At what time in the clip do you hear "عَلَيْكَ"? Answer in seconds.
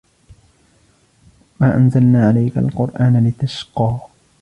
2.27-2.57